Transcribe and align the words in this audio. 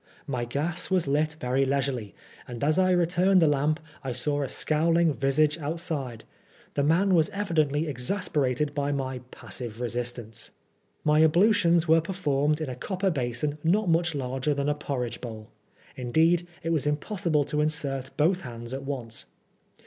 My 0.25 0.45
gas 0.45 0.89
was 0.89 1.07
lit 1.07 1.35
very 1.39 1.63
leisurely, 1.63 2.15
and 2.47 2.63
as 2.63 2.79
I 2.79 2.89
returned 2.89 3.39
the 3.39 3.45
lamp 3.45 3.79
I 4.03 4.13
saw 4.13 4.41
a 4.41 4.49
scowling 4.49 5.13
visage 5.13 5.59
outside 5.59 6.23
The 6.73 6.81
man 6.81 7.13
was 7.13 7.29
evidently 7.29 7.85
exasperated 7.87 8.73
by 8.73 8.91
my 8.91 9.19
"passive 9.29 9.75
resistance/' 9.77 10.49
My 11.03 11.19
ablutions 11.23 11.87
were 11.87 12.01
performed 12.01 12.59
in 12.61 12.69
a 12.71 12.75
copper 12.75 13.11
basin 13.11 13.59
not 13.63 13.89
much 13.89 14.15
larger 14.15 14.55
than 14.55 14.69
a 14.69 14.73
porridge 14.73 15.21
bowl; 15.21 15.49
indeed, 15.95 16.47
it 16.63 16.71
was 16.71 16.87
impossible 16.87 17.43
to 17.43 17.61
insert 17.61 18.17
both 18.17 18.41
hands 18.41 18.73
at 18.73 18.81
once. 18.81 19.27